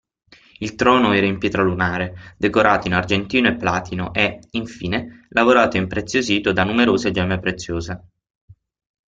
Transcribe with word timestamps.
Il 0.57 0.73
trono 0.73 1.13
era 1.13 1.27
in 1.27 1.37
pietra 1.37 1.61
lunare, 1.61 2.33
decorato 2.35 2.87
in 2.87 2.95
argentino 2.95 3.47
e 3.49 3.55
platino 3.55 4.11
e, 4.15 4.39
infine, 4.53 5.27
lavorato 5.29 5.77
e 5.77 5.81
impreziosito 5.81 6.51
da 6.51 6.63
numerose 6.63 7.11
gemme 7.11 7.39
preziose. 7.39 8.01